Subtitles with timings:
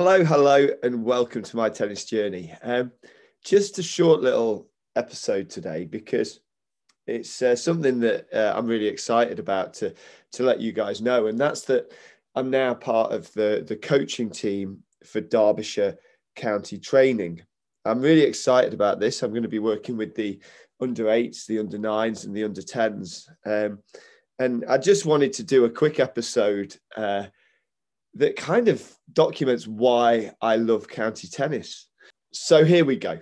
[0.00, 2.54] Hello, hello, and welcome to my tennis journey.
[2.62, 2.92] Um,
[3.44, 6.38] just a short little episode today because
[7.08, 9.92] it's uh, something that uh, I'm really excited about to
[10.34, 11.92] to let you guys know, and that's that
[12.36, 15.98] I'm now part of the the coaching team for Derbyshire
[16.36, 17.42] County Training.
[17.84, 19.24] I'm really excited about this.
[19.24, 20.38] I'm going to be working with the
[20.80, 23.28] under eights, the under nines, and the under tens.
[23.44, 23.80] Um,
[24.38, 27.24] and I just wanted to do a quick episode uh,
[28.18, 31.86] that kind of documents why I love county tennis.
[32.32, 33.20] So here we go.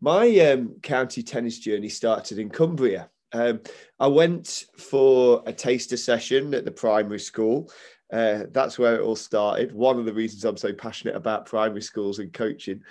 [0.00, 3.10] My um, county tennis journey started in Cumbria.
[3.32, 3.60] Um,
[4.00, 7.70] I went for a taster session at the primary school.
[8.12, 9.72] Uh, that's where it all started.
[9.72, 12.82] One of the reasons I'm so passionate about primary schools and coaching.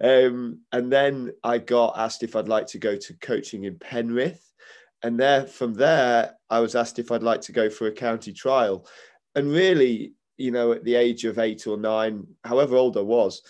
[0.00, 4.44] Um, and then I got asked if I'd like to go to coaching in Penrith.
[5.02, 8.32] And there, from there, I was asked if I'd like to go for a county
[8.32, 8.86] trial.
[9.34, 13.42] And really, you know, at the age of eight or nine, however old I was,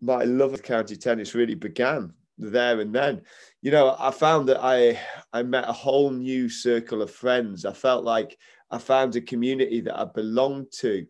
[0.00, 3.22] my love of county tennis really began there and then.
[3.62, 4.98] You know, I found that I
[5.32, 7.64] I met a whole new circle of friends.
[7.64, 8.38] I felt like
[8.70, 11.06] I found a community that I belonged to.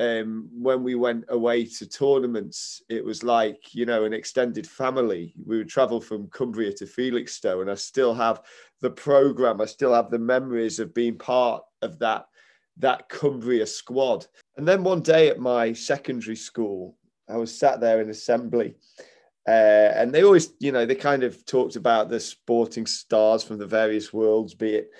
[0.00, 5.34] Um, when we went away to tournaments, it was like, you know, an extended family.
[5.46, 8.42] We would travel from Cumbria to Felixstowe, and I still have
[8.80, 9.60] the program.
[9.60, 12.26] I still have the memories of being part of that
[12.78, 14.26] that Cumbria squad.
[14.56, 16.96] And then one day at my secondary school,
[17.28, 18.74] I was sat there in assembly.
[19.48, 23.58] Uh, and they always, you know, they kind of talked about the sporting stars from
[23.58, 24.90] the various worlds, be it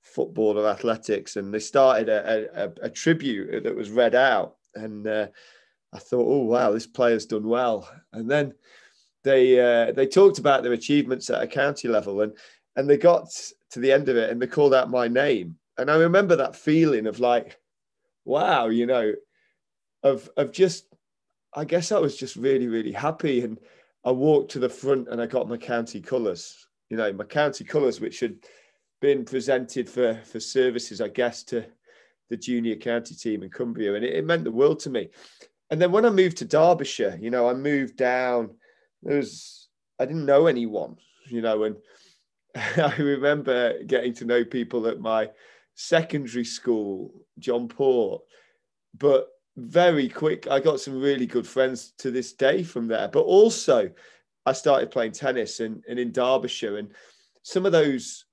[0.00, 1.36] football or athletics.
[1.36, 4.56] And they started a, a, a tribute that was read out.
[4.74, 5.28] And uh,
[5.92, 7.88] I thought, oh, wow, this player's done well.
[8.12, 8.54] And then
[9.22, 12.22] they uh, they talked about their achievements at a county level.
[12.22, 12.32] And,
[12.74, 13.28] and they got
[13.70, 16.56] to the end of it and they called out my name and I remember that
[16.56, 17.58] feeling of like,
[18.24, 19.12] wow, you know,
[20.02, 20.86] of of just,
[21.54, 23.58] I guess I was just really really happy, and
[24.04, 27.64] I walked to the front and I got my county colours, you know, my county
[27.64, 28.36] colours, which had
[29.00, 31.64] been presented for for services, I guess, to
[32.30, 35.10] the junior county team in Cumbria, and it, it meant the world to me.
[35.70, 38.50] And then when I moved to Derbyshire, you know, I moved down.
[39.02, 39.68] There was
[39.98, 40.96] I didn't know anyone,
[41.26, 41.76] you know, and
[42.54, 45.30] I remember getting to know people at my
[45.74, 48.22] secondary school, John Port,
[48.96, 50.46] but very quick.
[50.48, 53.08] I got some really good friends to this day from there.
[53.08, 53.90] But also,
[54.46, 56.92] I started playing tennis and, and in Derbyshire, and
[57.42, 58.24] some of those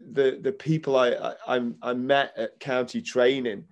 [0.00, 3.64] the the people I, I I met at county training,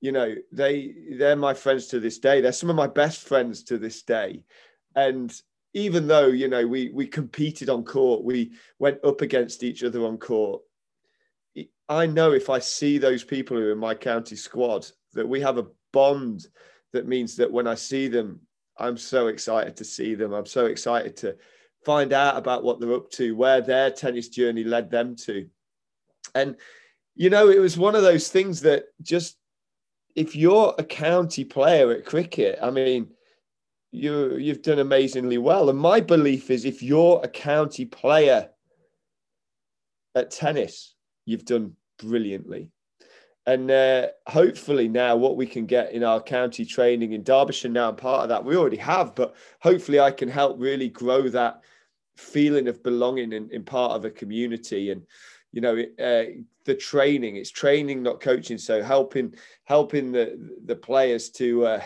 [0.00, 2.40] you know, they they're my friends to this day.
[2.40, 4.44] They're some of my best friends to this day,
[4.94, 5.32] and
[5.72, 10.04] even though you know we we competed on court, we went up against each other
[10.04, 10.62] on court.
[11.88, 15.40] I know if I see those people who are in my county squad that we
[15.40, 16.46] have a bond
[16.92, 18.40] that means that when I see them,
[18.78, 20.32] I'm so excited to see them.
[20.32, 21.36] I'm so excited to
[21.84, 25.48] find out about what they're up to, where their tennis journey led them to.
[26.34, 26.56] And,
[27.14, 29.36] you know, it was one of those things that just,
[30.14, 33.08] if you're a county player at cricket, I mean,
[33.92, 35.70] you you've done amazingly well.
[35.70, 38.50] And my belief is if you're a county player
[40.14, 40.94] at tennis,
[41.30, 42.70] you've done brilliantly.
[43.46, 47.90] And uh, hopefully now what we can get in our county training in Derbyshire now,
[47.92, 51.62] part of that we already have, but hopefully I can help really grow that
[52.16, 54.90] feeling of belonging in, in part of a community.
[54.90, 55.02] And
[55.52, 56.24] you know uh,
[56.64, 58.58] the training, it's training, not coaching.
[58.58, 61.82] So helping helping the the players to uh,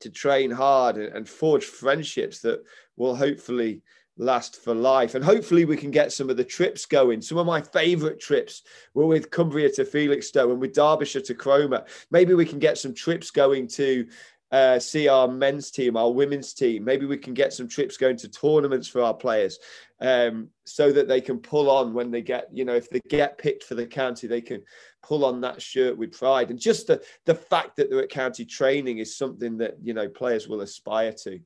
[0.00, 2.62] to train hard and, and forge friendships that
[2.96, 3.82] will hopefully
[4.18, 5.14] last for life.
[5.14, 7.20] And hopefully we can get some of the trips going.
[7.20, 8.62] Some of my favorite trips
[8.94, 11.84] were with Cumbria to Felixstowe and with Derbyshire to Cromer.
[12.10, 14.06] Maybe we can get some trips going to
[14.52, 16.84] uh, see our men's team, our women's team.
[16.84, 19.58] Maybe we can get some trips going to tournaments for our players
[20.00, 23.38] um, so that they can pull on when they get, you know, if they get
[23.38, 24.62] picked for the county, they can
[25.02, 26.50] pull on that shirt with pride.
[26.50, 30.08] And just the, the fact that they're at county training is something that, you know,
[30.08, 31.40] players will aspire to.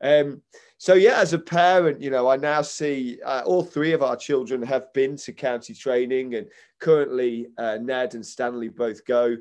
[0.00, 0.42] Um,
[0.78, 4.16] so yeah, as a parent, you know, I now see uh, all three of our
[4.16, 6.46] children have been to county training, and
[6.80, 9.36] currently uh, Ned and Stanley both go.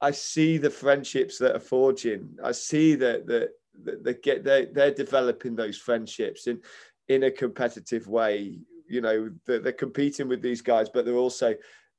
[0.00, 2.36] I see the friendships that are forging.
[2.42, 6.60] I see that that they get they they're developing those friendships in
[7.08, 8.58] in a competitive way.
[8.88, 11.54] You know, they're, they're competing with these guys, but they're also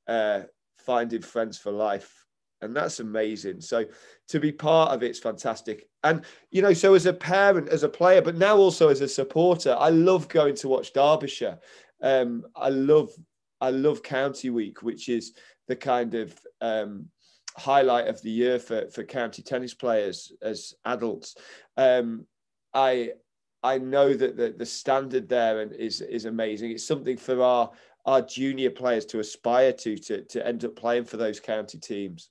[0.08, 0.42] uh,
[0.78, 2.21] finding friends for life
[2.62, 3.62] and that's amazing.
[3.62, 3.86] So
[4.30, 5.88] to be part of it's fantastic.
[6.04, 9.08] And you know, so as a parent, as a player, but now also as a
[9.08, 11.60] supporter, I love going to watch Derbyshire.
[12.02, 13.12] Um, I love
[13.60, 15.34] I love County Week, which is
[15.68, 17.08] the kind of um,
[17.58, 21.36] highlight of the year for, for county tennis players as adults.
[21.78, 22.26] Um,
[22.74, 23.12] I
[23.64, 26.72] I know that the, the standard there is is amazing.
[26.72, 27.72] It's something for our
[28.06, 32.30] our junior players to aspire to to to end up playing for those county teams.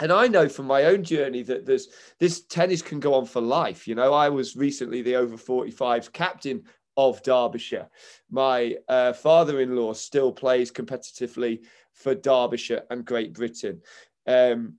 [0.00, 3.40] And I know from my own journey that there's this tennis can go on for
[3.40, 3.86] life.
[3.86, 6.62] You know, I was recently the over 45s captain
[6.96, 7.88] of Derbyshire.
[8.30, 11.60] My uh, father-in-law still plays competitively
[11.92, 13.80] for Derbyshire and Great Britain.
[14.26, 14.74] Um,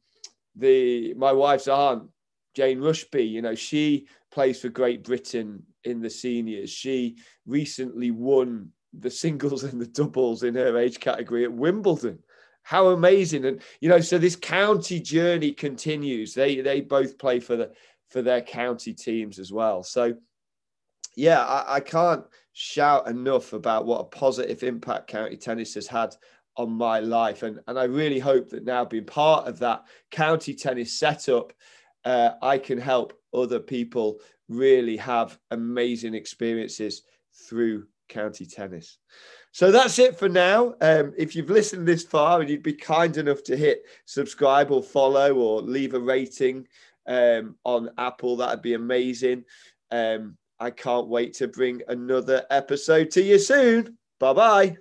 [0.56, 2.10] the my wife's aunt
[2.54, 6.70] Jane Rushby, you know, she plays for Great Britain in the seniors.
[6.70, 12.20] She recently won the singles and the doubles in her age category at Wimbledon.
[12.64, 13.46] How amazing!
[13.46, 16.34] And you know, so this county journey continues.
[16.34, 17.72] They they both play for the
[18.10, 19.84] for their county teams as well.
[19.84, 20.16] So
[21.16, 22.24] yeah, I, I can't
[22.54, 26.16] shout enough about what a positive impact county tennis has had
[26.56, 27.44] on my life.
[27.44, 31.54] And, and I really hope that now being part of that county tennis setup,
[32.06, 34.20] uh, I can help other people
[34.50, 37.04] really have amazing experiences
[37.48, 39.00] through county tennis.
[39.54, 40.74] So that's it for now.
[40.82, 44.82] Um, if you've listened this far and you'd be kind enough to hit subscribe or
[44.82, 46.68] follow or leave a rating
[47.08, 49.46] um, on Apple, that'd be amazing.
[49.92, 53.96] Um, I can't wait to bring another episode to you soon.
[54.20, 54.78] Bye bye.